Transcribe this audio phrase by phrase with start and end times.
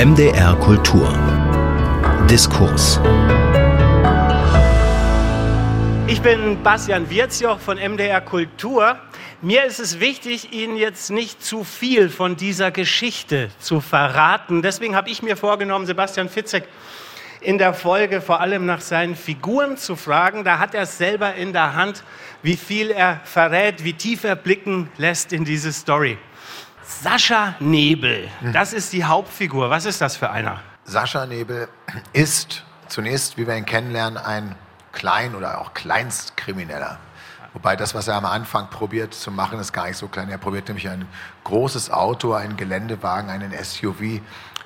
[0.00, 1.12] MDR Kultur.
[2.30, 3.00] Diskurs.
[6.06, 8.96] Ich bin Bastian Wirzjoch von MDR Kultur.
[9.42, 14.62] Mir ist es wichtig, Ihnen jetzt nicht zu viel von dieser Geschichte zu verraten.
[14.62, 16.68] Deswegen habe ich mir vorgenommen, Sebastian Fitzek
[17.40, 20.44] in der Folge vor allem nach seinen Figuren zu fragen.
[20.44, 22.04] Da hat er es selber in der Hand,
[22.44, 26.18] wie viel er verrät, wie tief er blicken lässt in diese Story.
[26.88, 28.52] Sascha Nebel, hm.
[28.54, 29.68] das ist die Hauptfigur.
[29.68, 30.60] Was ist das für einer?
[30.84, 31.68] Sascha Nebel
[32.14, 34.54] ist zunächst, wie wir ihn kennenlernen, ein
[34.92, 36.98] Klein- oder auch Kleinstkrimineller.
[37.52, 40.30] Wobei das, was er am Anfang probiert zu machen, ist gar nicht so klein.
[40.30, 41.06] Er probiert nämlich ein
[41.44, 44.22] großes Auto, einen Geländewagen, einen SUV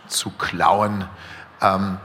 [0.07, 1.05] zu klauen.
[1.61, 1.99] Ähm,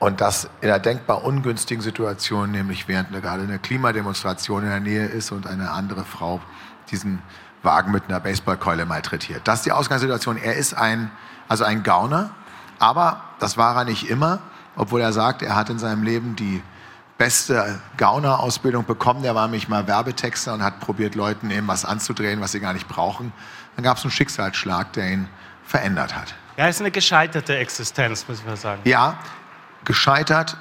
[0.00, 5.06] und das in einer denkbar ungünstigen Situation, nämlich während gerade eine Klimademonstration in der Nähe
[5.06, 6.40] ist und eine andere Frau
[6.90, 7.22] diesen
[7.62, 9.42] Wagen mit einer Baseballkeule malträtiert.
[9.44, 10.36] Das ist die Ausgangssituation.
[10.36, 11.10] Er ist ein,
[11.48, 12.30] also ein Gauner,
[12.78, 14.40] aber das war er nicht immer,
[14.76, 16.62] obwohl er sagt, er hat in seinem Leben die
[17.18, 19.22] beste Gauner-Ausbildung bekommen.
[19.22, 22.72] Der war nämlich mal Werbetexter und hat probiert, Leuten eben was anzudrehen, was sie gar
[22.72, 23.32] nicht brauchen.
[23.76, 25.28] Dann gab es einen Schicksalsschlag, der ihn
[25.64, 26.34] verändert hat.
[26.56, 28.82] Ja, ist eine gescheiterte Existenz, müssen wir sagen.
[28.84, 29.18] Ja,
[29.84, 30.56] gescheitert,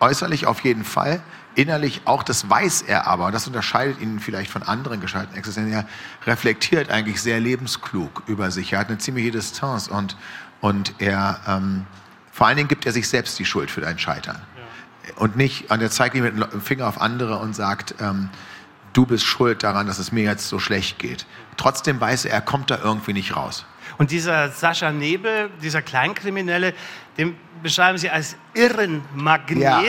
[0.00, 1.20] äußerlich auf jeden Fall,
[1.54, 5.72] innerlich auch, das weiß er aber, und das unterscheidet ihn vielleicht von anderen gescheiterten Existenzen.
[5.72, 5.86] Er
[6.26, 8.72] reflektiert eigentlich sehr lebensklug über sich.
[8.72, 10.16] Er hat eine ziemliche Distanz und,
[10.60, 11.86] und er, ähm,
[12.32, 14.40] vor allen Dingen gibt er sich selbst die Schuld für dein Scheitern.
[14.56, 15.14] Ja.
[15.16, 18.30] Und nicht, und er zeigt nicht mit dem Finger auf andere und sagt, ähm,
[18.92, 21.26] du bist schuld daran, dass es mir jetzt so schlecht geht.
[21.56, 23.66] Trotzdem weiß er, er kommt da irgendwie nicht raus.
[23.98, 26.74] Und dieser Sascha Nebel, dieser Kleinkriminelle,
[27.16, 29.62] den beschreiben Sie als Irrenmagnet.
[29.62, 29.82] Ja.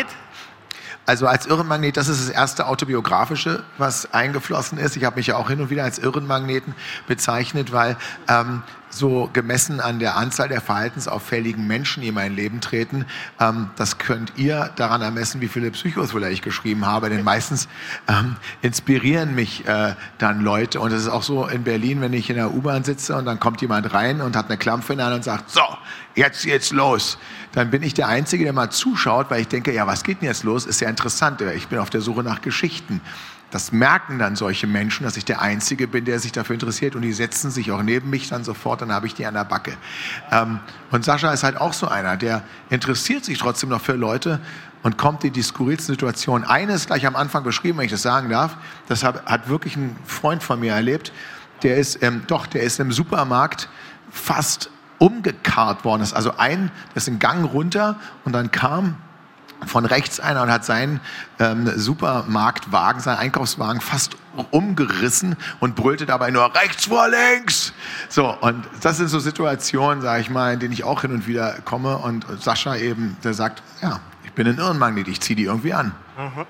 [1.06, 4.96] Also als Irrenmagnet, das ist das erste autobiografische, was eingeflossen ist.
[4.98, 6.74] Ich habe mich ja auch hin und wieder als Irrenmagneten
[7.08, 7.96] bezeichnet, weil
[8.28, 8.64] ähm,
[8.96, 13.06] so gemessen an der Anzahl der verhaltensauffälligen Menschen, die in mein Leben treten,
[13.40, 17.10] ähm, das könnt ihr daran ermessen, wie viele Psychothriller ich geschrieben habe.
[17.10, 17.68] Denn meistens
[18.08, 20.80] ähm, inspirieren mich äh, dann Leute.
[20.80, 23.40] Und es ist auch so in Berlin, wenn ich in der U-Bahn sitze und dann
[23.40, 25.62] kommt jemand rein und hat eine Klampfe in der Hand und sagt, so,
[26.16, 27.18] jetzt geht's los.
[27.52, 30.28] Dann bin ich der Einzige, der mal zuschaut, weil ich denke, ja, was geht denn
[30.28, 30.66] jetzt los?
[30.66, 31.42] Ist ja interessant.
[31.42, 33.02] Ich bin auf der Suche nach Geschichten.
[33.56, 37.04] Das merken dann solche Menschen, dass ich der Einzige bin, der sich dafür interessiert und
[37.04, 39.78] die setzen sich auch neben mich dann sofort, dann habe ich die an der Backe.
[40.30, 40.60] Ähm,
[40.92, 44.42] und Sascha ist halt auch so einer, der interessiert sich trotzdem noch für Leute
[44.84, 46.46] und kommt in die skurrilsten Situationen.
[46.46, 48.58] Eines gleich am Anfang beschrieben, wenn ich das sagen darf,
[48.90, 51.14] das hat, hat wirklich ein Freund von mir erlebt,
[51.64, 53.70] der ist, ähm, doch, der ist im Supermarkt
[54.12, 56.12] fast umgekarrt worden ist.
[56.12, 57.96] Also ein, das ist ein Gang runter
[58.26, 58.98] und dann kam
[59.66, 61.00] von rechts einer und hat seinen
[61.40, 64.18] ähm, Supermarktwagen, seinen Einkaufswagen fast
[64.52, 67.74] umgerissen und brüllte dabei nur rechts vor links.
[68.10, 71.28] So, und das sind so Situationen, sage ich mal, in denen ich auch hin und
[71.28, 75.46] wieder komme und Sascha eben, der sagt, ja, ich bin ein Irrenmagnet, ich ziehe die
[75.46, 75.94] irgendwie an.
[76.18, 76.46] Mhm.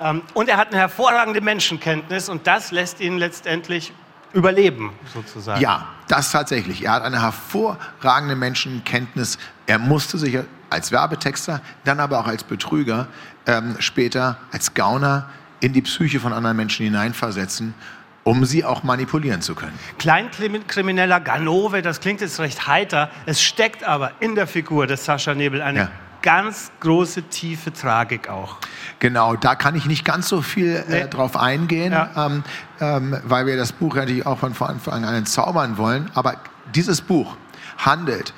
[0.00, 3.92] Ähm, und er hat eine hervorragende Menschenkenntnis und das lässt ihn letztendlich
[4.32, 5.60] überleben, sozusagen.
[5.60, 6.84] Ja, das tatsächlich.
[6.84, 9.38] Er hat eine hervorragende Menschenkenntnis.
[9.66, 10.38] Er musste sich
[10.70, 13.08] als Werbetexter, dann aber auch als Betrüger,
[13.46, 15.28] ähm, später als Gauner
[15.60, 17.74] in die Psyche von anderen Menschen hineinversetzen,
[18.24, 19.78] um sie auch manipulieren zu können.
[19.98, 23.10] Kleinkrimineller Ganove, das klingt jetzt recht heiter.
[23.26, 25.90] Es steckt aber in der Figur des Sascha Nebel eine ja.
[26.22, 28.58] ganz große, tiefe Tragik auch.
[28.98, 31.08] Genau, da kann ich nicht ganz so viel äh, nee.
[31.08, 32.26] drauf eingehen, ja.
[32.26, 32.44] ähm,
[32.80, 36.10] ähm, weil wir das Buch natürlich auch von Anfang an zaubern wollen.
[36.14, 36.36] Aber
[36.74, 37.36] dieses Buch
[37.78, 38.34] handelt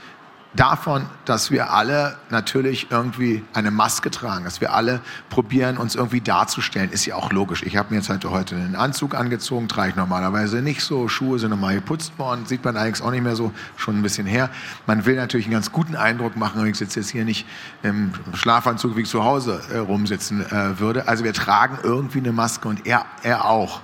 [0.55, 6.21] davon, dass wir alle natürlich irgendwie eine Maske tragen, dass wir alle probieren, uns irgendwie
[6.21, 7.63] darzustellen, ist ja auch logisch.
[7.63, 11.09] Ich habe mir jetzt halt heute einen Anzug angezogen, trage ich normalerweise nicht so.
[11.09, 14.27] Schuhe sind nochmal geputzt worden, sieht man eigentlich auch nicht mehr so, schon ein bisschen
[14.27, 14.51] her.
[14.87, 17.47] Man will natürlich einen ganz guten Eindruck machen, ich sitze jetzt hier nicht
[17.83, 21.07] im Schlafanzug, wie ich zu Hause äh, rumsitzen äh, würde.
[21.07, 23.81] Also wir tragen irgendwie eine Maske und er, er auch.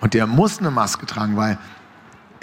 [0.00, 1.58] Und der muss eine Maske tragen, weil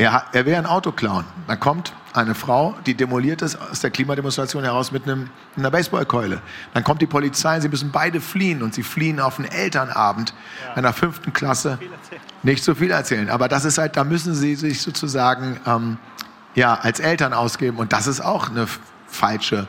[0.01, 1.25] er, er will ein Auto klauen.
[1.47, 6.41] Dann kommt eine Frau, die demoliert ist aus der Klimademonstration heraus mit einem, einer Baseballkeule.
[6.73, 10.33] Dann kommt die Polizei, sie müssen beide fliehen und sie fliehen auf einen Elternabend
[10.65, 10.73] ja.
[10.73, 11.77] einer fünften Klasse.
[12.41, 15.97] Nicht so viel erzählen, aber das ist halt, da müssen sie sich sozusagen ähm,
[16.55, 18.67] ja, als Eltern ausgeben und das ist auch eine
[19.07, 19.67] falsche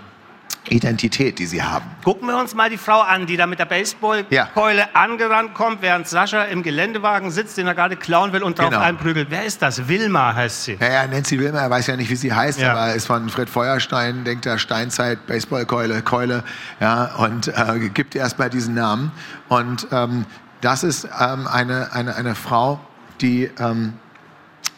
[0.69, 1.85] Identität, die sie haben.
[2.05, 4.89] Gucken wir uns mal die Frau an, die da mit der Baseballkeule ja.
[4.95, 8.81] angerannt kommt, während Sascha im Geländewagen sitzt, den er gerade klauen will und drauf genau.
[8.81, 9.29] einprügelt.
[9.31, 9.89] Wer ist das?
[9.89, 10.79] Wilma heißt sie.
[10.81, 12.73] Ja, ja, Nancy Wilma, er weiß ja nicht, wie sie heißt, ja.
[12.73, 16.45] aber ist von Fred Feuerstein, denkt er Steinzeit, Baseballkeule, Keule,
[16.81, 19.11] ja, und äh, gibt erstmal diesen Namen.
[19.49, 20.27] Und ähm,
[20.61, 22.81] das ist ähm, eine, eine, eine Frau,
[23.21, 23.95] die ähm,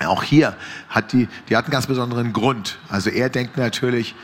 [0.05, 0.57] auch hier
[0.89, 2.79] hat die, die hat einen ganz besonderen Grund.
[2.89, 4.15] Also er denkt natürlich,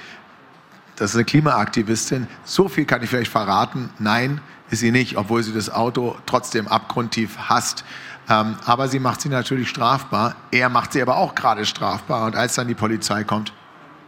[1.01, 2.27] das ist eine Klimaaktivistin.
[2.45, 3.89] So viel kann ich vielleicht verraten.
[3.99, 7.85] Nein, ist sie nicht, obwohl sie das Auto trotzdem abgrundtief hasst.
[8.29, 10.37] Ähm, aber sie macht sie natürlich strafbar.
[10.51, 12.27] Er macht sie aber auch gerade strafbar.
[12.27, 13.55] Und als dann die Polizei kommt,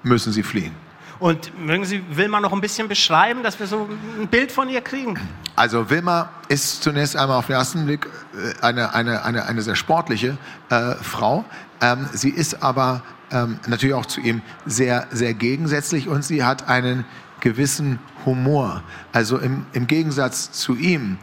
[0.02, 0.74] müssen sie fliehen.
[1.22, 3.88] Und mögen Sie Wilma noch ein bisschen beschreiben, dass wir so
[4.20, 5.20] ein Bild von ihr kriegen?
[5.54, 9.76] Also Wilma ist zunächst einmal auf den ersten Blick äh, eine, eine, eine, eine sehr
[9.76, 10.36] sportliche
[10.69, 11.44] äh, Frau.
[11.80, 16.69] Ähm, sie ist aber ähm, natürlich auch zu ihm sehr, sehr gegensätzlich und sie hat
[16.69, 17.04] einen
[17.38, 18.82] gewissen Humor.
[19.12, 21.19] Also im, im Gegensatz zu ihm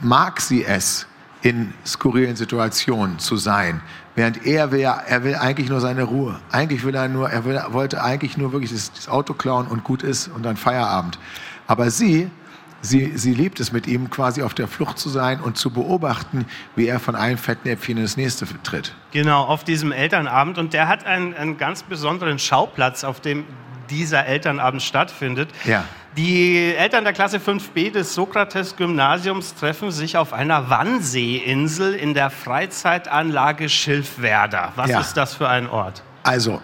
[0.00, 1.06] mag sie es,
[1.46, 3.80] in skurrilen Situationen zu sein.
[4.16, 6.40] Während er will, er will eigentlich nur seine Ruhe.
[6.50, 9.84] Eigentlich will er nur, er will, wollte eigentlich nur wirklich das, das Auto klauen und
[9.84, 11.20] gut ist und dann Feierabend.
[11.68, 12.32] Aber sie,
[12.80, 16.46] sie, sie liebt es mit ihm quasi auf der Flucht zu sein und zu beobachten,
[16.74, 18.96] wie er von einem Fettnäpfchen ins nächste tritt.
[19.12, 20.58] Genau, auf diesem Elternabend.
[20.58, 23.44] Und der hat einen, einen ganz besonderen Schauplatz, auf dem
[23.90, 25.50] dieser Elternabend stattfindet.
[25.64, 25.84] Ja.
[26.16, 33.68] Die Eltern der Klasse 5b des Sokrates-Gymnasiums treffen sich auf einer Wannseeinsel in der Freizeitanlage
[33.68, 34.72] Schilfwerder.
[34.76, 35.00] Was Ja.
[35.00, 36.02] ist das für ein Ort?
[36.26, 36.60] Also,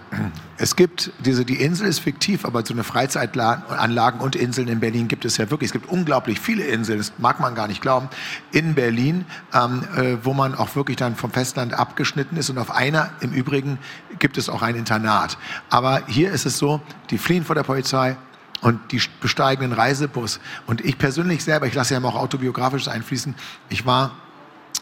[0.57, 5.07] es gibt diese, die Insel ist fiktiv, aber so eine Freizeitanlagen und Inseln in Berlin
[5.07, 5.69] gibt es ja wirklich.
[5.69, 8.09] Es gibt unglaublich viele Inseln, das mag man gar nicht glauben,
[8.51, 9.25] in Berlin,
[9.55, 12.51] ähm, äh, wo man auch wirklich dann vom Festland abgeschnitten ist.
[12.51, 13.79] Und auf einer im Übrigen
[14.19, 15.39] gibt es auch ein Internat.
[15.71, 16.81] Aber hier ist es so,
[17.11, 18.17] die fliehen vor der Polizei,
[18.63, 20.39] und die besteigen den Reisebus.
[20.67, 23.35] Und ich persönlich selber, ich lasse ja immer auch autobiografisches einfließen,
[23.69, 24.13] ich war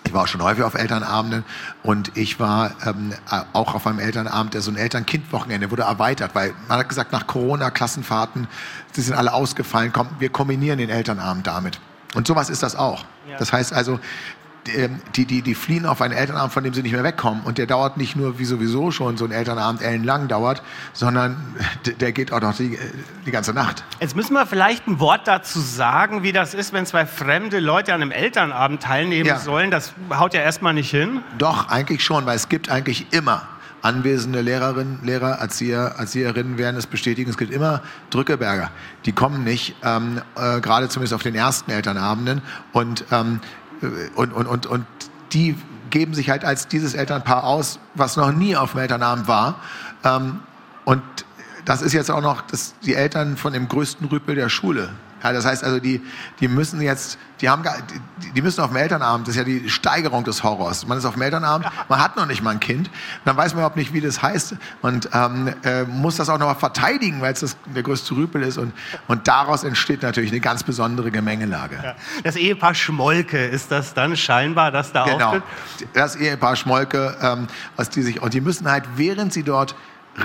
[0.04, 1.44] ich war auch schon häufig auf Elternabenden
[1.82, 6.34] und ich war ähm, äh, auch auf einem Elternabend, der so ein Eltern-Kind-Wochenende wurde erweitert,
[6.34, 8.48] weil man hat gesagt, nach Corona, Klassenfahrten,
[8.96, 11.80] die sind alle ausgefallen, komm, wir kombinieren den Elternabend damit.
[12.14, 13.04] Und sowas ist das auch.
[13.28, 13.36] Ja.
[13.38, 14.00] Das heißt also,
[15.16, 17.42] die, die, die fliehen auf einen Elternabend, von dem sie nicht mehr wegkommen.
[17.44, 20.62] Und der dauert nicht nur, wie sowieso schon so ein Elternabend ellenlang dauert,
[20.92, 21.36] sondern
[22.00, 22.78] der geht auch noch die,
[23.26, 23.84] die ganze Nacht.
[24.00, 27.94] Jetzt müssen wir vielleicht ein Wort dazu sagen, wie das ist, wenn zwei fremde Leute
[27.94, 29.38] an einem Elternabend teilnehmen Ja.
[29.38, 29.70] sollen.
[29.70, 31.22] Das haut ja erstmal nicht hin.
[31.38, 33.42] Doch, eigentlich schon, weil es gibt eigentlich immer
[33.82, 37.30] anwesende Lehrerinnen, Lehrer, Erzieher, Erzieherinnen werden es bestätigen.
[37.30, 37.80] Es gibt immer
[38.10, 38.70] Drückeberger.
[39.06, 42.42] Die kommen nicht, ähm, äh, gerade zumindest auf den ersten Elternabenden.
[42.72, 43.59] Und, ähm, äh,
[44.14, 44.86] und, und, und, und
[45.32, 45.56] die
[45.90, 49.60] geben sich halt als dieses Elternpaar aus, was noch nie auf dem Elternabend war.
[50.04, 50.40] Ähm,
[50.84, 51.02] und
[51.64, 54.90] das ist jetzt auch noch das, die Eltern von dem größten Rüpel der Schule.
[55.22, 56.00] Ja, das heißt also, die,
[56.40, 57.62] die müssen jetzt, die haben,
[58.22, 60.86] die, die müssen auf dem Elternabend, das ist ja die Steigerung des Horrors.
[60.86, 62.90] Man ist auf dem Elternabend, man hat noch nicht mal ein Kind,
[63.24, 66.46] dann weiß man überhaupt nicht, wie das heißt und ähm, äh, muss das auch noch
[66.46, 68.72] mal verteidigen, weil es das, der größte Rüpel ist und,
[69.08, 71.94] und daraus entsteht natürlich eine ganz besondere Gemengelage.
[72.24, 75.26] Das Ehepaar Schmolke ist das dann scheinbar, das da Genau.
[75.26, 75.42] auftritt.
[75.94, 77.46] Das Ehepaar Schmolke, ähm,
[77.76, 79.74] was die sich, und die müssen halt, während sie dort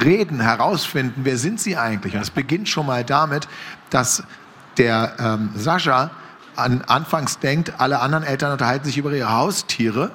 [0.03, 2.15] reden, herausfinden, wer sind sie eigentlich.
[2.15, 3.47] Und es beginnt schon mal damit,
[3.89, 4.23] dass
[4.77, 6.11] der ähm, Sascha
[6.55, 10.11] an, anfangs denkt, alle anderen Eltern unterhalten sich über ihre Haustiere.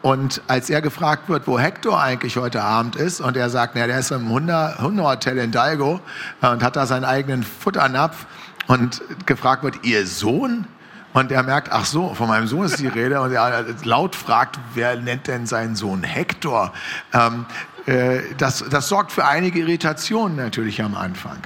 [0.00, 3.86] Und als er gefragt wird, wo Hector eigentlich heute Abend ist, und er sagt, na,
[3.86, 6.00] der ist im Hunde- Hundehotel in Dalgo
[6.40, 8.26] äh, und hat da seinen eigenen Futternapf
[8.66, 10.66] und gefragt wird, ihr Sohn?
[11.12, 13.20] Und er merkt, ach so, von meinem Sohn ist die Rede.
[13.20, 16.72] Und er laut fragt, wer nennt denn seinen Sohn Hector?
[17.12, 17.44] Ähm,
[17.86, 21.36] äh, das, das sorgt für einige Irritationen natürlich am Anfang.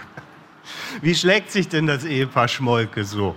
[1.02, 3.34] Wie schlägt sich denn das Ehepaar Schmolke so?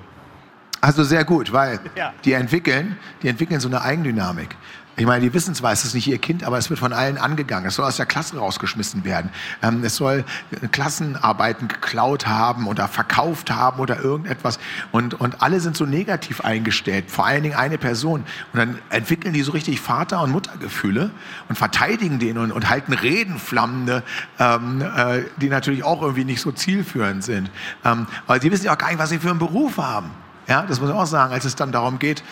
[0.81, 2.13] Also sehr gut, weil Ja.
[2.25, 4.55] die entwickeln, die entwickeln so eine Eigendynamik.
[4.97, 7.17] Ich meine, die wissen zwar, es ist nicht ihr Kind, aber es wird von allen
[7.17, 7.67] angegangen.
[7.69, 9.29] Es soll aus der Klasse rausgeschmissen werden.
[9.61, 10.25] Ähm, es soll
[10.73, 14.59] Klassenarbeiten geklaut haben oder verkauft haben oder irgendetwas.
[14.91, 17.09] Und, und alle sind so negativ eingestellt.
[17.09, 18.25] Vor allen Dingen eine Person.
[18.51, 21.11] Und dann entwickeln die so richtig Vater- und Muttergefühle
[21.47, 24.03] und verteidigen den und, und halten Reden flammende,
[24.37, 27.49] ähm, äh, die natürlich auch irgendwie nicht so zielführend sind.
[27.85, 30.11] Ähm, weil sie wissen ja auch gar nicht, was sie für einen Beruf haben.
[30.49, 32.23] Ja, das muss man auch sagen, als es dann darum geht,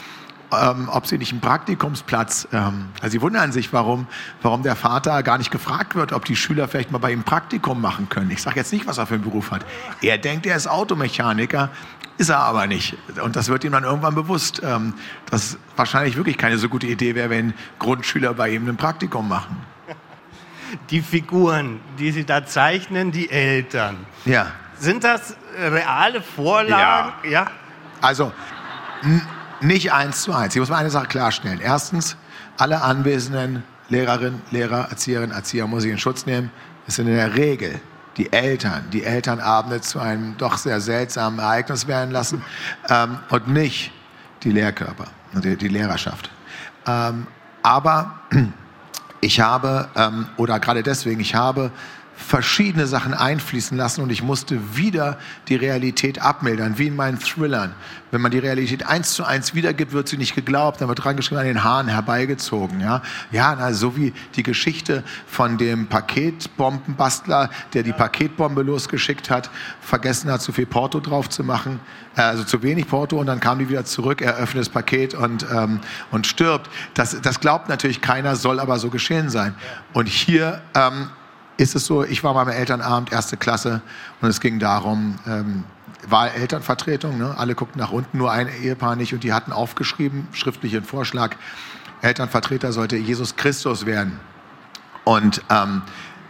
[0.51, 4.07] ähm, ob sie nicht einen Praktikumsplatz, ähm, also sie wundern sich, warum,
[4.41, 7.81] warum der Vater gar nicht gefragt wird, ob die Schüler vielleicht mal bei ihm Praktikum
[7.81, 8.31] machen können.
[8.31, 9.65] Ich sage jetzt nicht, was er für einen Beruf hat.
[10.01, 11.69] Er denkt, er ist Automechaniker,
[12.17, 12.97] ist er aber nicht.
[13.21, 14.93] Und das wird ihm dann irgendwann bewusst, ähm,
[15.29, 19.57] dass wahrscheinlich wirklich keine so gute Idee wäre, wenn Grundschüler bei ihm ein Praktikum machen.
[20.89, 24.05] Die Figuren, die Sie da zeichnen, die Eltern.
[24.25, 24.47] Ja.
[24.79, 27.13] Sind das äh, reale Vorlagen?
[27.29, 27.47] Ja.
[28.01, 28.31] Also
[29.61, 30.55] nicht eins zu eins.
[30.55, 31.59] Ich muss mal eine Sache klarstellen.
[31.59, 32.17] Erstens,
[32.57, 36.51] alle anwesenden Lehrerinnen, Lehrer, Erzieherinnen, Erzieher muss ich in Schutz nehmen.
[36.87, 37.79] Es sind in der Regel
[38.17, 42.43] die Eltern, die Elternabende zu einem doch sehr seltsamen Ereignis werden lassen
[42.89, 43.91] ähm, und nicht
[44.43, 46.29] die Lehrkörper, die, die Lehrerschaft.
[46.85, 47.27] Ähm,
[47.63, 48.19] aber
[49.21, 51.71] ich habe, ähm, oder gerade deswegen, ich habe
[52.17, 57.75] verschiedene Sachen einfließen lassen und ich musste wieder die Realität abmildern, wie in meinen Thrillern.
[58.09, 61.39] Wenn man die Realität eins zu eins wiedergibt, wird sie nicht geglaubt, dann wird reingeschrieben,
[61.39, 62.81] an den Haaren herbeigezogen.
[62.81, 69.51] Ja, ja na, so wie die Geschichte von dem Paketbombenbastler, der die Paketbombe losgeschickt hat,
[69.79, 71.79] vergessen hat, zu viel Porto drauf zu machen,
[72.15, 75.13] äh, also zu wenig Porto und dann kam die wieder zurück, er öffnet das Paket
[75.13, 76.69] und, ähm, und stirbt.
[76.95, 79.53] Das, das glaubt natürlich keiner, soll aber so geschehen sein.
[79.93, 81.09] Und hier ähm,
[81.57, 83.81] ist es so, ich war beim Elternabend, erste Klasse,
[84.21, 85.63] und es ging darum, ähm,
[86.07, 87.35] war Elternvertretung, ne?
[87.37, 91.35] alle guckten nach unten, nur ein Ehepaar nicht, und die hatten aufgeschrieben, schriftlichen Vorschlag,
[92.01, 94.19] Elternvertreter sollte Jesus Christus werden.
[95.03, 95.81] Und ähm,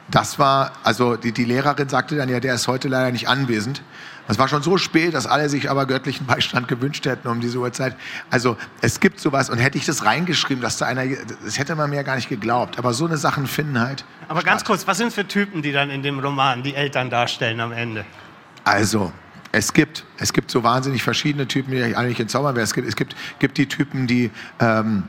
[0.09, 3.81] das war, also die, die Lehrerin sagte dann ja, der ist heute leider nicht anwesend.
[4.27, 7.59] Es war schon so spät, dass alle sich aber göttlichen Beistand gewünscht hätten um diese
[7.59, 7.95] Uhrzeit.
[8.29, 11.03] Also es gibt sowas und hätte ich das reingeschrieben, dass da einer,
[11.43, 12.77] das hätte man mir gar nicht geglaubt.
[12.77, 14.05] Aber so eine Sachen finden halt.
[14.27, 14.51] Aber statt.
[14.51, 17.71] ganz kurz, was sind für Typen, die dann in dem Roman die Eltern darstellen am
[17.71, 18.05] Ende?
[18.63, 19.11] Also
[19.51, 22.63] es gibt, es gibt so wahnsinnig verschiedene Typen, die ich eigentlich entzaubern werde.
[22.63, 24.29] Es gibt, es gibt, gibt die Typen, die
[24.59, 25.03] ähm,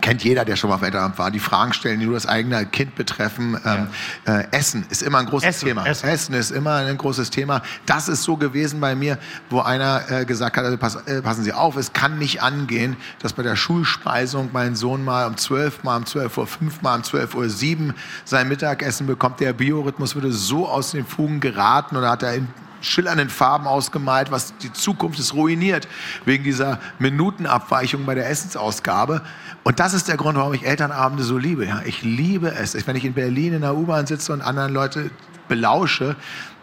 [0.00, 2.66] kennt jeder, der schon mal auf Elternamt war, die Fragen stellen, die nur das eigene
[2.66, 3.58] Kind betreffen.
[3.64, 3.88] Ähm,
[4.26, 5.86] äh, Essen ist immer ein großes Essen, Thema.
[5.86, 6.08] Essen.
[6.08, 6.34] Essen.
[6.34, 7.62] ist immer ein großes Thema.
[7.86, 9.18] Das ist so gewesen bei mir,
[9.50, 12.96] wo einer äh, gesagt hat, also pass, äh, passen Sie auf, es kann nicht angehen,
[13.20, 16.96] dass bei der Schulspeisung mein Sohn mal um 12, mal um 12 Uhr 5, mal
[16.96, 19.40] um 12 Uhr 7 sein Mittagessen bekommt.
[19.40, 22.48] Der Biorhythmus würde so aus den Fugen geraten oder hat er in
[22.80, 25.88] schillernden Farben ausgemalt, was die Zukunft ist ruiniert
[26.24, 29.22] wegen dieser Minutenabweichung bei der Essensausgabe.
[29.64, 31.66] Und das ist der Grund, warum ich Elternabende so liebe.
[31.66, 32.86] Ja, ich liebe es.
[32.86, 35.10] Wenn ich in Berlin in der U-Bahn sitze und anderen Leute
[35.48, 36.16] belausche,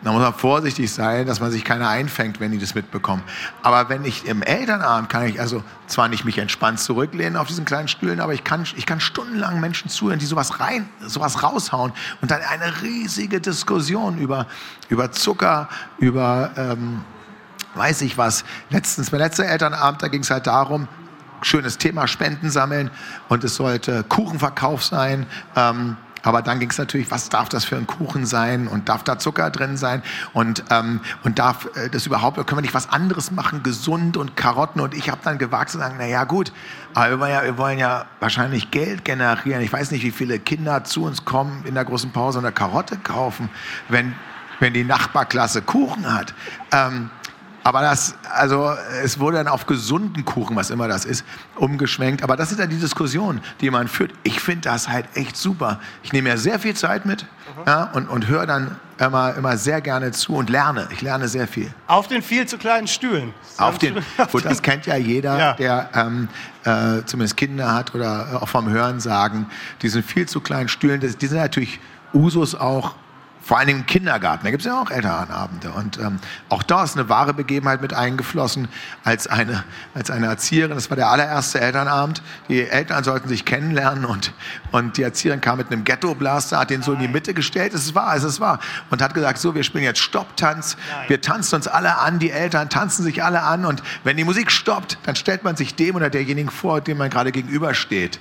[0.06, 3.24] dann muss man vorsichtig sein, dass man sich keiner einfängt, wenn die das mitbekommen.
[3.64, 7.66] Aber wenn ich im Elternabend kann ich also zwar nicht mich entspannt zurücklehnen auf diesen
[7.66, 11.92] kleinen Stühlen, aber ich kann, ich kann stundenlang Menschen zuhören, die sowas rein, sowas raushauen
[12.22, 14.46] und dann eine riesige Diskussion über,
[14.90, 17.02] über Zucker, über, ähm,
[17.74, 18.46] weiß ich was.
[18.70, 20.88] Letztens, mein letzter Elternabend, da ging es halt darum,
[21.42, 22.92] schönes Thema, Spenden sammeln
[23.28, 25.26] und es sollte Kuchenverkauf sein.
[25.56, 29.04] Ähm, aber dann ging es natürlich, was darf das für ein Kuchen sein und darf
[29.04, 30.02] da Zucker drin sein
[30.34, 34.36] und, ähm, und darf äh, das überhaupt, können wir nicht was anderes machen, gesund und
[34.36, 36.52] Karotten und ich habe dann gewagt zu sagen, na ja gut,
[36.94, 39.62] aber wir wollen, ja, wir wollen ja wahrscheinlich Geld generieren.
[39.62, 42.54] Ich weiß nicht, wie viele Kinder zu uns kommen in der großen Pause und eine
[42.54, 43.50] Karotte kaufen,
[43.90, 44.16] wenn,
[44.60, 46.34] wenn die Nachbarklasse Kuchen hat.
[46.72, 47.12] Ähm,
[47.66, 52.22] aber das, also es wurde dann auf gesunden Kuchen, was immer das ist, umgeschwenkt.
[52.22, 54.12] Aber das ist dann die Diskussion, die man führt.
[54.22, 55.80] Ich finde das halt echt super.
[56.04, 57.64] Ich nehme ja sehr viel Zeit mit mhm.
[57.66, 60.88] ja, und, und höre dann immer, immer sehr gerne zu und lerne.
[60.92, 61.74] Ich lerne sehr viel.
[61.88, 63.34] Auf den viel zu kleinen Stühlen.
[63.58, 63.96] Auf den,
[64.32, 65.54] gut, das kennt ja jeder, ja.
[65.54, 66.30] der ähm,
[66.66, 69.48] äh, zumindest Kinder hat oder auch vom Hören sagen.
[69.82, 71.80] Diese viel zu kleinen Stühlen, das, die sind natürlich
[72.14, 72.94] Usus auch
[73.46, 75.70] vor allem im Kindergarten, da gibt es ja auch Elternabende.
[75.70, 76.18] Und ähm,
[76.50, 78.68] auch da ist eine wahre Begebenheit mit eingeflossen
[79.04, 80.74] als eine, als eine Erzieherin.
[80.74, 82.24] Das war der allererste Elternabend.
[82.50, 84.34] Die Eltern sollten sich kennenlernen und,
[84.76, 87.74] und die Erzieherin kam mit einem Ghetto-Blaster, hat den so in die Mitte gestellt.
[87.74, 88.60] Es ist wahr, es ist wahr.
[88.90, 90.76] Und hat gesagt, so, wir spielen jetzt Stopptanz.
[91.08, 93.66] Wir tanzen uns alle an, die Eltern tanzen sich alle an.
[93.66, 97.10] Und wenn die Musik stoppt, dann stellt man sich dem oder derjenigen vor, dem man
[97.10, 98.20] gerade gegenübersteht.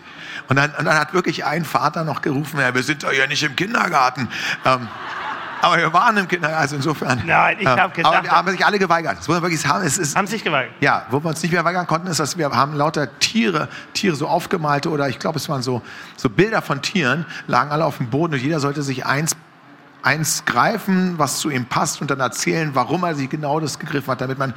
[0.49, 3.27] Und dann, und dann hat wirklich ein Vater noch gerufen, ja, wir sind doch ja
[3.27, 4.29] nicht im Kindergarten.
[4.65, 4.89] Ähm,
[5.65, 7.23] aber wir waren im Kindergarten, also insofern.
[7.27, 8.15] Nein, ich habe gedacht.
[8.15, 9.19] Aber haben sich alle geweigert.
[9.19, 9.85] Das muss man wirklich sagen.
[9.87, 10.75] Es ist, haben sich geweigert?
[10.81, 14.15] Ja, wo wir uns nicht mehr weigern konnten, ist, dass wir haben lauter Tiere, Tiere
[14.17, 15.83] so aufgemalte oder ich glaube, es waren so,
[16.17, 19.37] so Bilder von Tieren, lagen alle auf dem Boden und jeder sollte sich eins
[20.05, 24.11] eins greifen, was zu ihm passt und dann erzählen, warum er sich genau das gegriffen
[24.11, 24.53] hat, damit man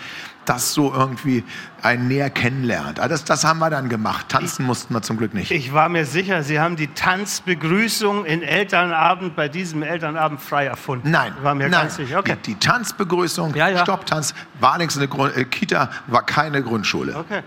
[0.45, 1.43] das so irgendwie
[1.81, 2.99] ein näher kennenlernt.
[2.99, 4.27] Ah, das, das haben wir dann gemacht.
[4.29, 5.51] Tanzen ich, mussten wir zum Glück nicht.
[5.51, 11.11] Ich war mir sicher, Sie haben die Tanzbegrüßung in Elternabend bei diesem Elternabend frei erfunden.
[11.11, 11.81] Nein, war mir nein.
[11.81, 12.19] ganz sicher.
[12.19, 12.37] Okay.
[12.45, 13.83] Die, die Tanzbegrüßung, ja, ja.
[13.83, 17.15] Stopptanz, war allerdings eine Grund, äh, Kita, war keine Grundschule.
[17.15, 17.41] Okay.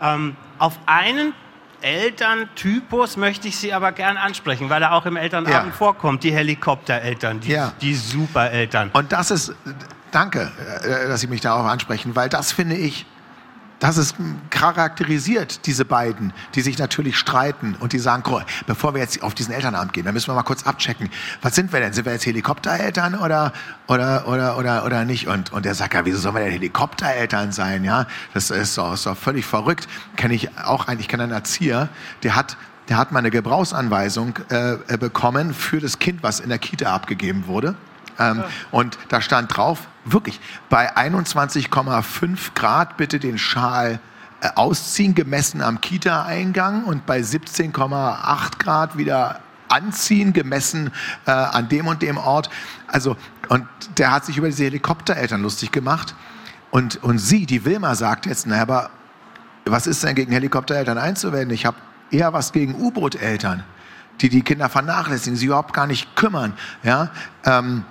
[0.00, 1.34] Ähm, auf einen
[1.82, 5.76] Elterntypus möchte ich Sie aber gern ansprechen, weil er auch im Elternabend ja.
[5.76, 6.24] vorkommt.
[6.24, 7.72] Die Helikoptereltern, die, ja.
[7.80, 8.90] die Supereltern.
[8.92, 9.54] Und das ist,
[10.10, 10.50] danke,
[10.82, 13.06] äh, dass Sie mich darauf ansprechen, weil das finde ich
[13.82, 14.14] das ist
[14.50, 18.22] charakterisiert diese beiden, die sich natürlich streiten und die sagen,
[18.64, 21.10] bevor wir jetzt auf diesen Elternabend gehen, dann müssen wir mal kurz abchecken,
[21.40, 21.92] was sind wir denn?
[21.92, 23.52] Sind wir jetzt Helikoptereltern oder,
[23.88, 25.26] oder, oder, oder, oder nicht?
[25.26, 27.82] Und, und der sagt, ja, wieso sollen wir denn Helikoptereltern sein?
[27.82, 29.88] Ja, das ist doch, ist doch völlig verrückt.
[30.14, 31.88] Kenne ich auch einen, ich kenne einen Erzieher,
[32.22, 32.56] der hat
[32.88, 37.46] der hat mal eine Gebrauchsanweisung äh, bekommen für das Kind, was in der Kita abgegeben
[37.46, 37.76] wurde.
[38.18, 38.44] Ähm.
[38.70, 44.00] Und da stand drauf, wirklich, bei 21,5 Grad bitte den Schal
[44.40, 50.90] äh, ausziehen, gemessen am Kita-Eingang und bei 17,8 Grad wieder anziehen, gemessen
[51.26, 52.50] äh, an dem und dem Ort.
[52.88, 53.16] Also,
[53.48, 53.66] und
[53.96, 56.14] der hat sich über diese Helikoptereltern lustig gemacht.
[56.70, 58.90] Und, und sie, die Wilma, sagt jetzt, na, aber
[59.64, 61.50] was ist denn gegen Helikoptereltern einzuwenden?
[61.50, 61.76] Ich habe
[62.10, 63.62] eher was gegen U-Boot-Eltern,
[64.20, 66.54] die die Kinder vernachlässigen, sie überhaupt gar nicht kümmern.
[66.82, 67.10] Ja?
[67.44, 67.84] Ähm,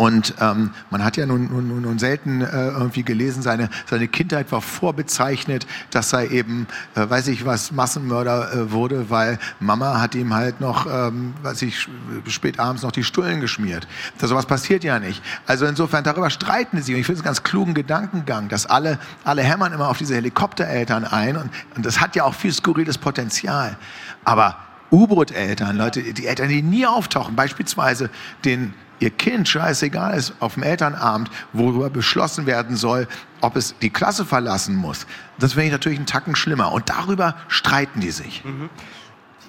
[0.00, 4.50] und ähm, man hat ja nun, nun, nun selten äh, irgendwie gelesen, seine, seine Kindheit
[4.50, 10.14] war vorbezeichnet, dass er eben, äh, weiß ich was, Massenmörder äh, wurde, weil Mama hat
[10.14, 11.86] ihm halt noch, ähm, weiß ich,
[12.28, 13.86] spät abends noch die Stullen geschmiert.
[14.16, 15.22] Das, sowas passiert ja nicht.
[15.46, 16.94] Also insofern, darüber streiten sie.
[16.94, 20.14] Und ich finde es einen ganz klugen Gedankengang, dass alle, alle hämmern immer auf diese
[20.14, 21.36] Helikoptereltern ein.
[21.36, 23.76] Und, und das hat ja auch viel skurriles Potenzial.
[24.24, 24.56] Aber
[24.90, 28.08] U-Boot-Eltern, Leute, die Eltern, die nie auftauchen, beispielsweise
[28.46, 33.08] den ihr Kind scheißegal ist auf dem Elternabend, worüber beschlossen werden soll,
[33.40, 35.06] ob es die Klasse verlassen muss.
[35.38, 36.72] Das wäre natürlich einen Tacken schlimmer.
[36.72, 38.44] Und darüber streiten die sich.
[38.44, 38.68] Mhm.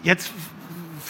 [0.04, 0.32] Jetzt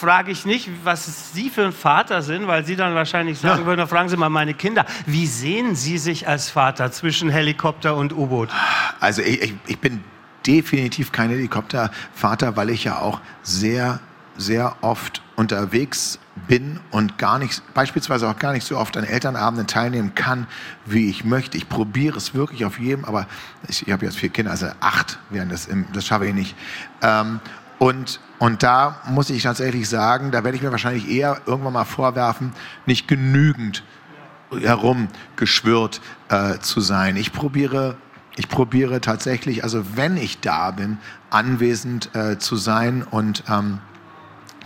[0.02, 3.66] frage ich nicht, was Sie für ein Vater sind, weil Sie dann wahrscheinlich sagen ja.
[3.66, 4.84] würden, fragen Sie mal meine Kinder.
[5.06, 8.50] Wie sehen Sie sich als Vater zwischen Helikopter und U-Boot?
[8.98, 10.02] Also ich, ich, ich bin
[10.44, 14.00] definitiv kein Helikoptervater, weil ich ja auch sehr,
[14.42, 16.18] sehr oft unterwegs
[16.48, 20.46] bin und gar nicht, beispielsweise auch gar nicht so oft an Elternabenden teilnehmen kann,
[20.84, 21.56] wie ich möchte.
[21.56, 23.26] Ich probiere es wirklich auf jedem, aber
[23.68, 26.54] ich, ich habe jetzt vier Kinder, also acht wären das, im, das schaffe ich nicht.
[27.00, 27.40] Ähm,
[27.78, 31.84] und, und da muss ich tatsächlich sagen, da werde ich mir wahrscheinlich eher irgendwann mal
[31.84, 32.52] vorwerfen,
[32.86, 33.82] nicht genügend
[34.50, 37.16] herumgeschwirrt äh, zu sein.
[37.16, 37.96] Ich probiere
[38.36, 40.98] ich probiere tatsächlich, also wenn ich da bin,
[41.30, 43.80] anwesend äh, zu sein und ähm,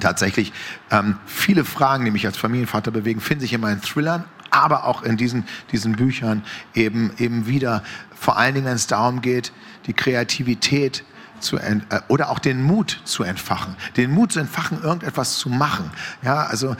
[0.01, 0.53] tatsächlich
[0.91, 5.03] ähm, viele Fragen, die mich als Familienvater bewegen, finden sich in meinen Thrillern, aber auch
[5.03, 6.43] in diesen, diesen Büchern
[6.75, 7.83] eben, eben wieder.
[8.15, 9.53] Vor allen Dingen, wenn es darum geht,
[9.87, 11.05] die Kreativität
[11.41, 13.77] zu äh, oder auch den Mut zu entfachen.
[13.97, 15.91] Den Mut zu entfachen, irgendetwas zu machen.
[16.23, 16.77] Ja, also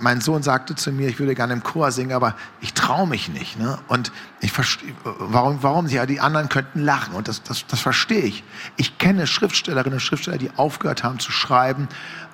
[0.00, 3.28] mein Sohn sagte zu mir, ich würde gerne im Chor singen, aber ich traue mich
[3.28, 3.58] nicht.
[3.58, 3.78] Ne?
[3.88, 5.86] Und ich verstehe, warum, warum?
[5.86, 8.44] Ja, die anderen könnten lachen und das, das, das verstehe ich.
[8.76, 11.88] Ich kenne Schriftstellerinnen und Schriftsteller, die aufgehört haben zu schreiben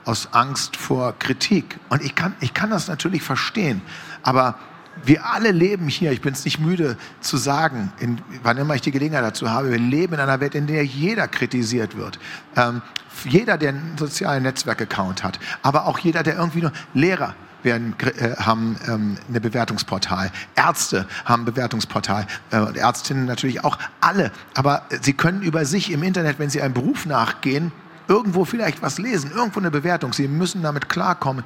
[0.05, 1.79] aus Angst vor Kritik.
[1.89, 3.83] Und ich kann, ich kann das natürlich verstehen,
[4.23, 4.57] aber
[5.05, 8.83] wir alle leben hier, ich bin es nicht müde zu sagen, in, wann immer ich
[8.83, 12.19] die Gelegenheit dazu habe, wir leben in einer Welt, in der jeder kritisiert wird.
[12.57, 12.83] Ähm,
[13.25, 18.37] jeder, der einen sozialen Netzwerk-Account hat, aber auch jeder, der irgendwie nur Lehrer werden, äh,
[18.37, 20.31] haben ähm, eine Bewertungsportal.
[20.55, 22.27] Ärzte haben ein Bewertungsportal.
[22.51, 23.79] Äh, Ärztinnen natürlich auch.
[24.01, 24.31] Alle.
[24.55, 27.73] Aber sie können über sich im Internet, wenn sie einem Beruf nachgehen,
[28.11, 30.13] irgendwo vielleicht was lesen, irgendwo eine Bewertung.
[30.13, 31.45] Sie müssen damit klarkommen.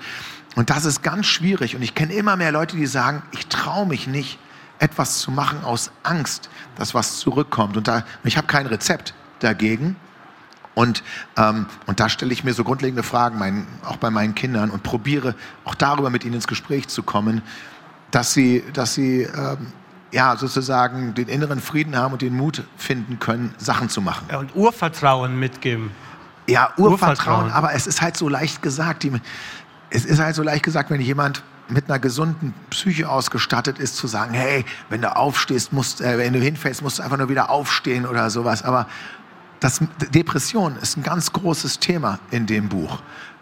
[0.56, 1.76] Und das ist ganz schwierig.
[1.76, 4.38] Und ich kenne immer mehr Leute, die sagen, ich traue mich nicht,
[4.80, 7.76] etwas zu machen aus Angst, dass was zurückkommt.
[7.76, 9.96] Und da, ich habe kein Rezept dagegen.
[10.74, 11.04] Und,
[11.36, 14.82] ähm, und da stelle ich mir so grundlegende Fragen, mein, auch bei meinen Kindern, und
[14.82, 17.42] probiere auch darüber mit ihnen ins Gespräch zu kommen,
[18.10, 19.68] dass sie, dass sie ähm,
[20.12, 24.26] ja, sozusagen den inneren Frieden haben und den Mut finden können, Sachen zu machen.
[24.34, 25.90] Und Urvertrauen mitgeben.
[26.46, 29.02] Ja, Urvertrauen, Urvertrauen, aber es ist halt so leicht gesagt.
[29.02, 29.12] Die,
[29.90, 34.06] es ist halt so leicht gesagt, wenn jemand mit einer gesunden Psyche ausgestattet ist, zu
[34.06, 37.50] sagen, hey, wenn du aufstehst, musst, äh, wenn du hinfällst, musst du einfach nur wieder
[37.50, 38.62] aufstehen oder sowas.
[38.62, 38.86] Aber
[39.60, 39.80] das,
[40.10, 43.00] Depression ist ein ganz großes Thema in dem Buch.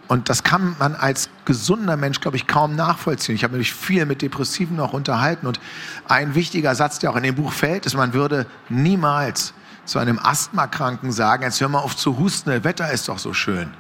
[0.09, 3.35] Und das kann man als gesunder Mensch, glaube ich, kaum nachvollziehen.
[3.35, 5.47] Ich habe mich viel mit Depressiven noch unterhalten.
[5.47, 5.59] Und
[6.07, 9.55] ein wichtiger Satz, der auch in dem Buch fällt, ist, man würde niemals
[9.85, 13.33] zu einem Asthmakranken sagen, jetzt hör mal auf zu husten, das Wetter ist doch so
[13.33, 13.73] schön.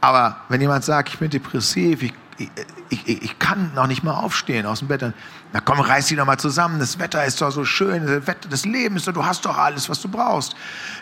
[0.00, 2.50] Aber wenn jemand sagt, ich bin depressiv, ich, ich,
[3.08, 5.02] ich, ich kann noch nicht mal aufstehen aus dem Bett,
[5.52, 8.48] na komm, reiß dich doch mal zusammen, das Wetter ist doch so schön, das, Wetter,
[8.48, 10.54] das Leben ist doch, du hast doch alles, was du brauchst.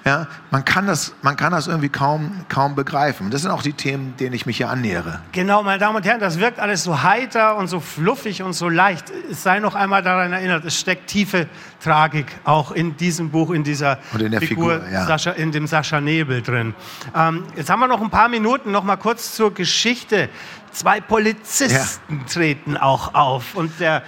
[0.04, 3.30] Ja, man, kann das, man kann das irgendwie kaum, kaum begreifen.
[3.30, 5.20] Das sind auch die Themen, denen ich mich hier annähere.
[5.32, 8.68] Genau, meine Damen und Herren, das wirkt alles so heiter und so fluffig und so
[8.68, 9.10] leicht.
[9.30, 11.48] Es sei noch einmal daran erinnert, es steckt tiefe
[11.82, 15.06] Tragik auch in diesem Buch, in dieser in Figur, Figur ja.
[15.06, 16.74] Sascha, in dem Sascha Nebel drin.
[17.14, 20.28] Ähm, jetzt haben wir noch ein paar Minuten, noch mal kurz zur Geschichte.
[20.74, 22.24] Zwei Polizisten ja.
[22.32, 24.02] treten auch auf und der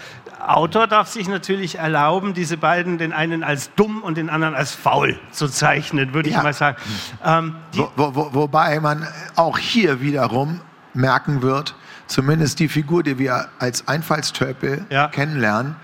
[0.44, 4.72] Autor darf sich natürlich erlauben, diese beiden, den einen als dumm und den anderen als
[4.72, 6.38] faul zu zeichnen, würde ja.
[6.38, 6.76] ich mal sagen.
[7.24, 10.60] Ähm, wo, wo, wobei man auch hier wiederum
[10.92, 11.74] merken wird,
[12.06, 15.08] zumindest die Figur, die wir als Einfallstölpel ja.
[15.08, 15.76] kennenlernen,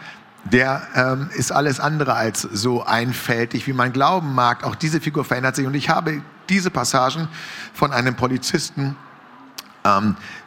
[0.45, 4.65] der ähm, ist alles andere als so einfältig, wie man glauben mag.
[4.65, 5.67] Auch diese Figur verändert sich.
[5.67, 7.29] Und ich habe diese Passagen
[7.73, 8.97] von einem Polizisten
[9.85, 10.42] ähm, äh,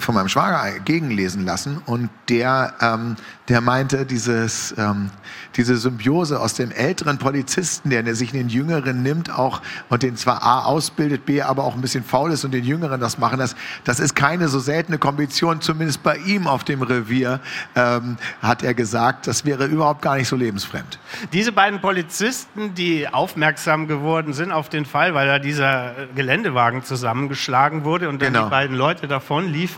[0.00, 3.16] von meinem Schwager gegenlesen lassen und der, ähm,
[3.48, 5.10] der meinte, dieses, ähm,
[5.56, 10.42] diese Symbiose aus dem älteren Polizisten, der sich den Jüngeren nimmt auch und den zwar
[10.42, 13.54] A ausbildet, B aber auch ein bisschen faul ist und den Jüngeren das machen, das,
[13.84, 17.40] das ist keine so seltene Kombination, zumindest bei ihm auf dem Revier,
[17.74, 20.98] ähm, hat er gesagt, das wäre überhaupt gar nicht so lebensfremd.
[21.32, 27.84] Diese beiden Polizisten, die aufmerksam geworden sind auf den Fall, weil da dieser Geländewagen zusammengeschlagen
[27.84, 28.46] wurde und dann genau.
[28.46, 29.75] die beiden Leute davon liefen,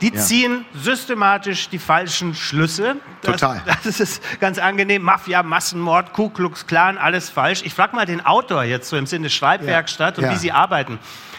[0.00, 0.20] die ja.
[0.20, 2.96] ziehen systematisch die falschen Schlüsse.
[3.22, 3.62] Das, Total.
[3.84, 5.02] Das ist ganz angenehm.
[5.02, 7.62] Mafia, Massenmord, Ku Klux Klan, alles falsch.
[7.64, 10.22] Ich frage mal den Autor jetzt so im Sinne Schreibwerkstatt ja.
[10.22, 10.34] und ja.
[10.34, 10.98] wie sie arbeiten.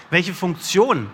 [0.09, 1.09] Welche Funktion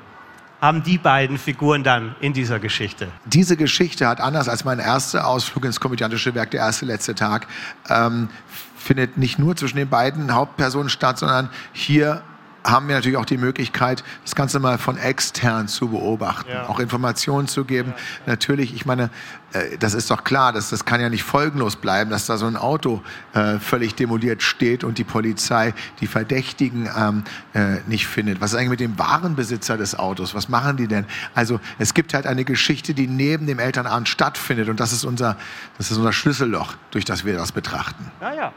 [0.61, 3.07] haben die beiden Figuren dann in dieser Geschichte?
[3.25, 7.47] Diese Geschichte hat anders als mein erster Ausflug ins komödiantische Werk, der erste letzte Tag,
[7.89, 8.29] ähm,
[8.77, 12.23] findet nicht nur zwischen den beiden Hauptpersonen statt, sondern hier
[12.63, 16.67] haben wir natürlich auch die Möglichkeit, das Ganze mal von extern zu beobachten, ja.
[16.67, 17.93] auch Informationen zu geben.
[17.95, 18.03] Ja.
[18.25, 19.09] Natürlich, ich meine,
[19.53, 22.45] äh, das ist doch klar, dass das kann ja nicht folgenlos bleiben, dass da so
[22.45, 23.01] ein Auto
[23.33, 28.41] äh, völlig demoliert steht und die Polizei die Verdächtigen ähm, äh, nicht findet.
[28.41, 30.35] Was ist eigentlich mit dem wahren Besitzer des Autos?
[30.35, 31.05] Was machen die denn?
[31.33, 35.37] Also es gibt halt eine Geschichte, die neben dem Elternabend stattfindet und das ist unser,
[35.77, 38.11] das ist unser Schlüsselloch, durch das wir das betrachten.
[38.21, 38.53] Ja, ja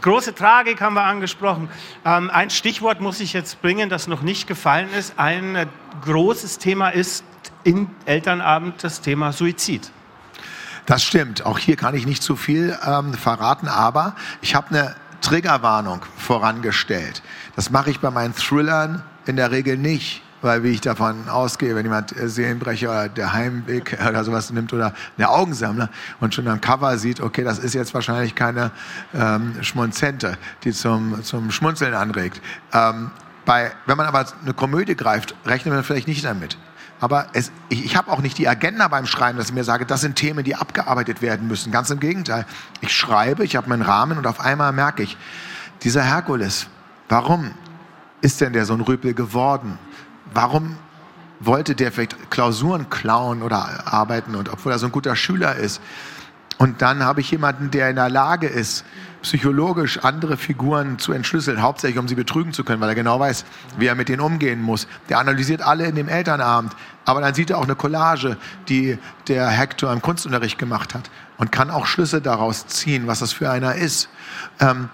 [0.00, 1.68] große Tragik haben wir angesprochen.
[2.04, 5.14] Ähm, ein Stichwort muss ich jetzt bringen, das noch nicht gefallen ist.
[5.18, 5.66] Ein äh,
[6.04, 7.24] großes Thema ist
[7.64, 9.90] im Elternabend das Thema Suizid.
[10.86, 11.46] Das stimmt.
[11.46, 17.22] Auch hier kann ich nicht zu viel ähm, verraten, aber ich habe eine Triggerwarnung vorangestellt.
[17.54, 21.74] Das mache ich bei meinen Thrillern in der Regel nicht weil wie ich davon ausgehe,
[21.74, 25.88] wenn jemand Seelenbrecher oder der Heimweg oder sowas nimmt oder eine Augensammler
[26.20, 28.70] und schon am Cover sieht, okay, das ist jetzt wahrscheinlich keine
[29.14, 32.40] ähm, Schmonzente, die zum, zum Schmunzeln anregt.
[32.72, 33.10] Ähm,
[33.44, 36.56] bei, wenn man aber eine Komödie greift, rechnet man vielleicht nicht damit.
[37.00, 39.84] Aber es, ich, ich habe auch nicht die Agenda beim Schreiben, dass ich mir sage,
[39.86, 41.72] das sind Themen, die abgearbeitet werden müssen.
[41.72, 42.46] Ganz im Gegenteil.
[42.80, 45.16] Ich schreibe, ich habe meinen Rahmen und auf einmal merke ich,
[45.82, 46.68] dieser Herkules,
[47.08, 47.50] warum
[48.20, 49.78] ist denn der so ein Rüpel geworden?
[50.34, 50.76] Warum
[51.40, 55.80] wollte der vielleicht Klausuren klauen oder arbeiten und obwohl er so ein guter Schüler ist.
[56.58, 58.84] Und dann habe ich jemanden, der in der Lage ist,
[59.22, 63.44] psychologisch andere Figuren zu entschlüsseln, hauptsächlich um sie betrügen zu können, weil er genau weiß,
[63.78, 64.86] wie er mit denen umgehen muss.
[65.08, 68.36] Der analysiert alle in dem Elternabend, aber dann sieht er auch eine Collage,
[68.68, 73.32] die der Hector im Kunstunterricht gemacht hat und kann auch Schlüsse daraus ziehen, was das
[73.32, 74.08] für einer ist.
[74.60, 74.88] Ähm,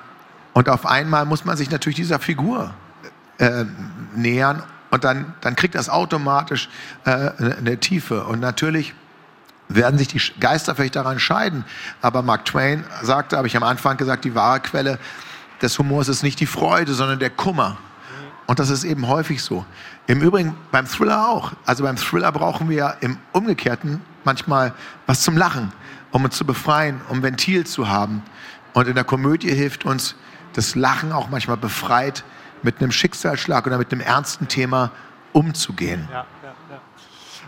[0.52, 2.74] und auf einmal muss man sich natürlich dieser Figur
[3.38, 3.64] äh,
[4.14, 6.68] nähern und dann, dann kriegt das automatisch
[7.04, 8.24] äh, eine Tiefe.
[8.24, 8.94] Und natürlich
[9.68, 11.64] werden sich die Geister vielleicht daran scheiden.
[12.00, 14.98] Aber Mark Twain sagte, habe ich am Anfang gesagt, die wahre Quelle
[15.60, 17.76] des Humors ist nicht die Freude, sondern der Kummer.
[18.46, 19.66] Und das ist eben häufig so.
[20.06, 21.52] Im Übrigen beim Thriller auch.
[21.66, 24.72] Also beim Thriller brauchen wir im Umgekehrten manchmal
[25.06, 25.70] was zum Lachen,
[26.12, 28.22] um uns zu befreien, um Ventil zu haben.
[28.72, 30.14] Und in der Komödie hilft uns
[30.54, 32.24] das Lachen auch manchmal befreit,
[32.62, 34.90] mit einem Schicksalsschlag oder mit einem ernsten Thema
[35.32, 36.08] umzugehen.
[36.10, 36.80] Ja, ja, ja.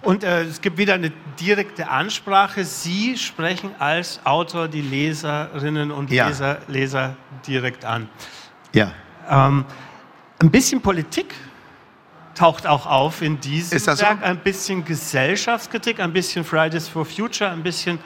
[0.02, 2.64] Und äh, es gibt wieder eine direkte Ansprache.
[2.64, 8.08] Sie sprechen als Autor die Leserinnen und Leser, Leser direkt an.
[8.72, 8.92] Ja.
[9.28, 9.64] Ähm,
[10.38, 11.34] ein bisschen Politik
[12.34, 13.98] taucht auch auf in diesem Werk.
[13.98, 14.06] So?
[14.06, 17.98] Ein bisschen Gesellschaftskritik, ein bisschen Fridays for Future, ein bisschen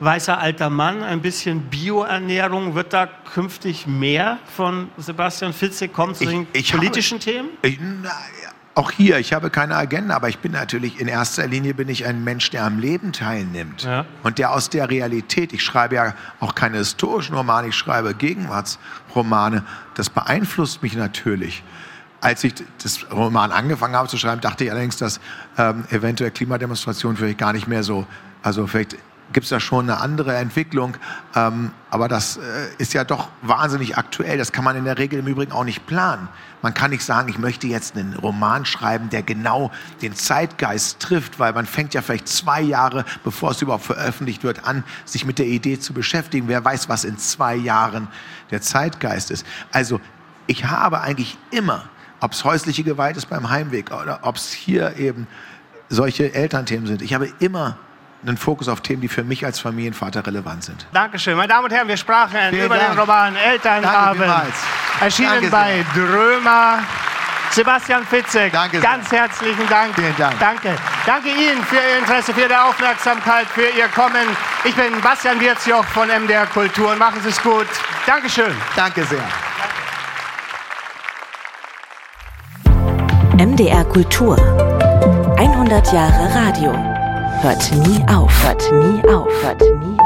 [0.00, 2.74] weißer alter Mann, ein bisschen Bioernährung.
[2.74, 7.48] Wird da künftig mehr von Sebastian Fitzek kommen zu den politischen habe, Themen?
[7.62, 8.10] Ich, na,
[8.76, 12.06] auch hier, ich habe keine Agenda, aber ich bin natürlich, in erster Linie bin ich
[12.06, 13.84] ein Mensch, der am Leben teilnimmt.
[13.84, 14.04] Ja.
[14.24, 19.64] Und der aus der Realität, ich schreibe ja auch keine historischen Romane, ich schreibe Gegenwartsromane.
[19.94, 21.62] Das beeinflusst mich natürlich.
[22.20, 25.20] Als ich das Roman angefangen habe zu schreiben, dachte ich allerdings, dass
[25.56, 28.06] ähm, eventuell Klimademonstrationen vielleicht gar nicht mehr so,
[28.42, 28.96] also vielleicht
[29.34, 30.96] gibt es da schon eine andere Entwicklung.
[31.34, 32.40] Ähm, aber das äh,
[32.78, 34.38] ist ja doch wahnsinnig aktuell.
[34.38, 36.28] Das kann man in der Regel im Übrigen auch nicht planen.
[36.62, 39.70] Man kann nicht sagen, ich möchte jetzt einen Roman schreiben, der genau
[40.00, 44.64] den Zeitgeist trifft, weil man fängt ja vielleicht zwei Jahre, bevor es überhaupt veröffentlicht wird,
[44.64, 46.48] an, sich mit der Idee zu beschäftigen.
[46.48, 48.08] Wer weiß, was in zwei Jahren
[48.50, 49.44] der Zeitgeist ist.
[49.72, 50.00] Also
[50.46, 51.84] ich habe eigentlich immer,
[52.20, 55.26] ob es häusliche Gewalt ist beim Heimweg oder ob es hier eben
[55.88, 57.76] solche Elternthemen sind, ich habe immer
[58.26, 60.86] einen Fokus auf Themen, die für mich als Familienvater relevant sind.
[60.92, 61.36] Dankeschön.
[61.36, 62.90] Meine Damen und Herren, wir sprachen Vielen über Dank.
[62.92, 64.32] den Roman Elternabend.
[65.00, 66.78] Erschienen Danke bei Drömer.
[67.50, 69.20] Sebastian Fitzek, Danke ganz sehr.
[69.20, 69.94] herzlichen Dank.
[69.94, 70.38] Vielen Dank.
[70.40, 70.74] Danke.
[71.06, 74.26] Danke Ihnen für Ihr Interesse, für Ihre Aufmerksamkeit, für Ihr Kommen.
[74.64, 77.66] Ich bin Bastian Wirzjoch von MDR Kultur und machen Sie es gut.
[78.06, 78.52] Dankeschön.
[78.74, 79.22] Danke sehr.
[83.38, 84.36] MDR Kultur
[85.38, 86.93] 100 Jahre Radio.
[87.44, 89.98] Hört nie auf, hört nie auf, hört nie